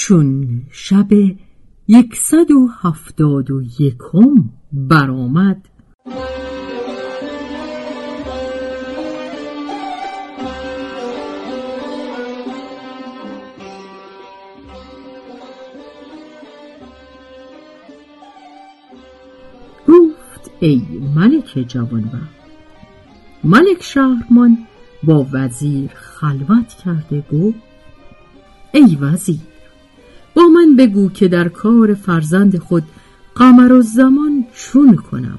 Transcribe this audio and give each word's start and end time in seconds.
چون 0.00 0.62
شب 0.70 1.08
یکصد 1.88 2.50
و 2.50 2.68
هفتاد 2.82 3.50
و 3.50 3.62
یکم 3.80 4.50
برآمد. 4.72 5.68
گفت 19.88 20.50
ای 20.60 20.82
ملک 21.14 21.64
جوانبخت 21.68 22.38
ملک 23.44 23.82
شهرمان 23.82 24.58
با 25.02 25.26
وزیر 25.32 25.90
خلوت 25.94 26.68
کرده 26.84 27.24
گفت 27.32 27.58
ای 28.72 28.96
وزیر 29.00 29.57
با 30.38 30.48
من 30.48 30.76
بگو 30.76 31.08
که 31.08 31.28
در 31.28 31.48
کار 31.48 31.94
فرزند 31.94 32.58
خود 32.58 32.82
قمر 33.34 33.72
و 33.72 33.82
زمان 33.82 34.44
چون 34.54 34.96
کنم 34.96 35.38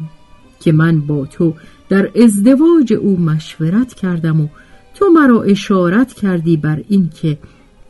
که 0.60 0.72
من 0.72 1.02
با 1.02 1.26
تو 1.26 1.54
در 1.90 2.12
ازدواج 2.24 2.94
او 2.94 3.20
مشورت 3.20 3.94
کردم 3.94 4.42
و 4.42 4.48
تو 4.94 5.06
مرا 5.10 5.44
اشارت 5.44 6.14
کردی 6.14 6.58
بر 6.58 6.84
این 6.88 7.10
که 7.10 7.38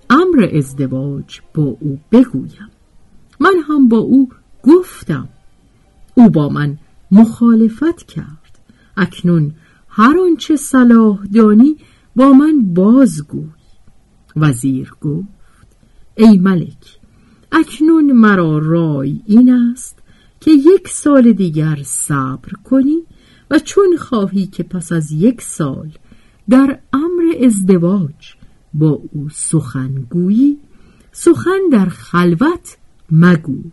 امر 0.09 0.49
ازدواج 0.53 1.39
با 1.53 1.63
او 1.63 1.99
بگویم. 2.11 2.69
من 3.39 3.53
هم 3.67 3.87
با 3.87 3.97
او 3.97 4.29
گفتم. 4.63 5.29
او 6.15 6.29
با 6.29 6.49
من 6.49 6.77
مخالفت 7.11 8.03
کرد. 8.03 8.59
اکنون 8.97 9.53
هر 9.89 10.19
آنچه 10.19 10.55
صلاح 10.55 11.19
دانی 11.33 11.77
با 12.15 12.33
من 12.33 12.73
بازگوی. 12.73 13.49
وزیر 14.35 14.93
گفت 15.01 15.39
ای 16.15 16.37
ملک 16.37 16.98
اکنون 17.51 18.11
مرا 18.11 18.57
رای 18.57 19.21
این 19.25 19.49
است 19.49 19.99
که 20.39 20.51
یک 20.51 20.87
سال 20.87 21.31
دیگر 21.31 21.77
صبر 21.83 22.51
کنی 22.63 23.03
و 23.51 23.59
چون 23.59 23.97
خواهی 23.97 24.47
که 24.47 24.63
پس 24.63 24.91
از 24.91 25.11
یک 25.11 25.41
سال 25.41 25.91
در 26.49 26.79
امر 26.93 27.45
ازدواج 27.45 28.35
با 28.73 29.01
او 29.13 29.29
سخنگویی 29.29 30.57
سخن 31.11 31.59
در 31.71 31.85
خلوت 31.85 32.77
مگوی 33.11 33.71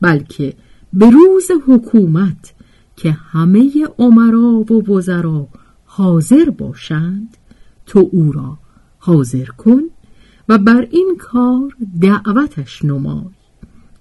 بلکه 0.00 0.54
به 0.92 1.10
روز 1.10 1.50
حکومت 1.66 2.54
که 2.96 3.12
همه 3.12 3.70
عمرا 3.98 4.48
و 4.48 4.92
وزرا 4.92 5.48
حاضر 5.84 6.50
باشند 6.50 7.36
تو 7.86 8.08
او 8.12 8.32
را 8.32 8.58
حاضر 8.98 9.44
کن 9.44 9.82
و 10.48 10.58
بر 10.58 10.86
این 10.90 11.16
کار 11.18 11.76
دعوتش 12.00 12.84
نمای 12.84 13.24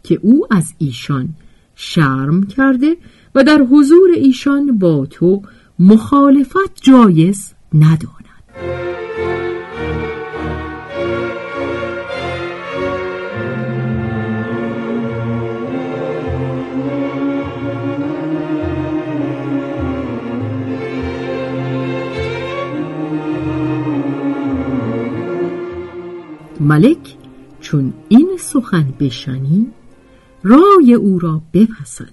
که 0.03 0.19
او 0.21 0.47
از 0.51 0.73
ایشان 0.77 1.29
شرم 1.75 2.43
کرده 2.43 2.97
و 3.35 3.43
در 3.43 3.61
حضور 3.71 4.09
ایشان 4.15 4.77
با 4.77 5.05
تو 5.05 5.41
مخالفت 5.79 6.81
جایز 6.81 7.53
نداند. 7.73 8.94
ملک 26.65 27.15
چون 27.59 27.93
این 28.09 28.37
سخن 28.39 28.93
بشنی 28.99 29.67
رای 30.43 30.93
او 30.93 31.19
را 31.19 31.41
بپسندی. 31.53 32.11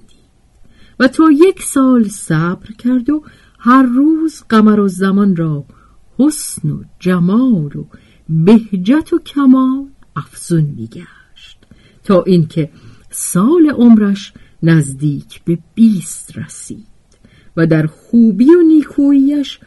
و 1.01 1.09
تا 1.09 1.25
یک 1.31 1.63
سال 1.63 2.09
صبر 2.09 2.73
کرد 2.79 3.11
و 3.11 3.23
هر 3.59 3.83
روز 3.83 4.43
قمر 4.49 4.81
و 4.81 4.89
زمان 4.89 5.37
را 5.37 5.65
حسن 6.19 6.71
و 6.71 6.83
جمال 6.99 7.77
و 7.77 7.85
بهجت 8.29 9.13
و 9.13 9.19
کمال 9.19 9.89
افزون 10.17 10.75
میگشت. 10.77 11.59
تا 12.05 12.23
اینکه 12.23 12.71
سال 13.11 13.71
عمرش 13.71 14.33
نزدیک 14.63 15.45
به 15.45 15.59
بیست 15.75 16.39
رسید 16.39 16.87
و 17.57 17.67
در 17.67 17.87
خوبی 17.87 18.51
و 18.51 18.63
نیکوییش 18.63 19.59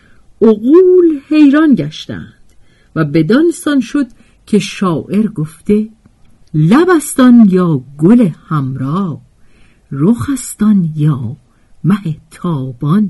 عقول 0.42 1.20
حیران 1.30 1.76
گشتند 1.76 2.34
و 2.96 3.06
بدانسان 3.06 3.80
شد 3.80 4.08
که 4.46 4.60
شاعر 4.60 5.28
گفته 5.28 5.90
لبستان 6.54 7.48
یا 7.50 7.84
گل 7.98 8.30
همرا 8.48 9.22
رخستان 9.92 10.90
یا 10.96 11.38
مه 11.84 12.18
تابان؟ 12.32 13.10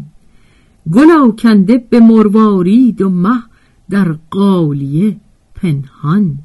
گل 0.91 1.11
آکنده 1.11 1.77
به 1.89 1.99
مروارید 1.99 3.01
و 3.01 3.09
مه 3.09 3.43
در 3.89 4.17
قالیه 4.29 5.17
پنهان. 5.55 6.37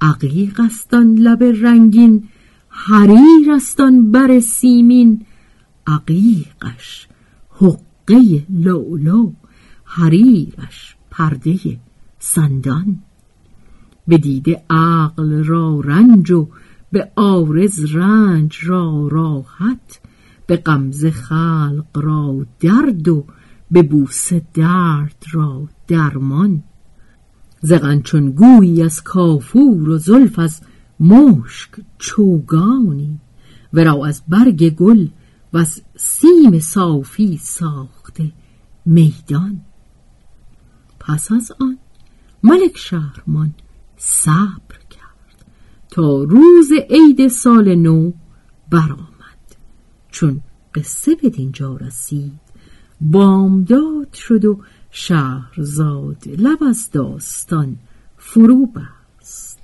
عقیق 0.00 0.60
استان 0.60 1.14
لب 1.14 1.42
رنگین 1.42 2.28
حریر 2.68 3.52
استان 3.56 4.10
بر 4.10 4.40
سیمین. 4.40 5.26
عقیقش 5.86 7.08
حقه 7.50 8.46
لولو 8.50 9.32
حریرش 9.84 10.96
پرده 11.10 11.58
سندان. 12.18 12.98
به 14.08 14.18
دیده 14.18 14.62
عقل 14.70 15.44
را 15.44 15.80
رنج 15.80 16.30
و 16.30 16.48
به 16.92 17.12
آرز 17.16 17.94
رنج 17.94 18.58
را 18.64 19.08
راحت 19.10 20.00
به 20.46 20.56
غمزه 20.56 21.10
خلق 21.10 21.86
را 21.94 22.46
درد 22.60 23.08
و 23.08 23.24
به 23.70 23.82
بوسه 23.82 24.42
درد 24.54 25.24
را 25.32 25.68
درمان. 25.88 26.62
زغن 27.60 28.00
چون 28.00 28.30
گویی 28.30 28.82
از 28.82 29.02
کافور 29.02 29.88
و 29.88 29.98
زلف 29.98 30.38
از 30.38 30.60
مشک 31.00 31.70
چوگانی 31.98 33.20
ورا 33.72 34.06
از 34.06 34.22
برگ 34.28 34.74
گل 34.74 35.08
و 35.52 35.58
از 35.58 35.82
سیم 35.96 36.58
صافی 36.58 37.36
ساخته 37.42 38.32
میدان. 38.86 39.60
پس 41.00 41.32
از 41.32 41.52
آن 41.60 41.78
ملک 42.42 42.78
شهرمان 42.78 43.54
صبر 44.06 44.78
کرد 44.90 45.44
تا 45.90 46.22
روز 46.22 46.72
عید 46.90 47.28
سال 47.28 47.74
نو 47.74 48.12
برآمد. 48.70 49.56
چون 50.10 50.40
قصه 50.74 51.14
به 51.14 51.30
دینجا 51.30 51.76
رسید 51.76 52.40
بامداد 53.00 54.12
شد 54.12 54.44
و 54.44 54.60
شهرزاد 54.90 56.28
لب 56.28 56.62
از 56.62 56.90
داستان 56.92 57.76
فرو 58.16 58.66
بست. 58.66 59.63